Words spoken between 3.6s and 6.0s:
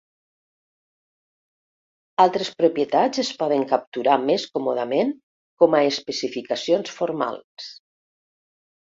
capturar més còmodament com a